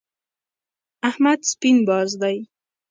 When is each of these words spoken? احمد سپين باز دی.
احمد 1.09 1.39
سپين 1.51 1.77
باز 1.87 2.09
دی. 2.21 2.37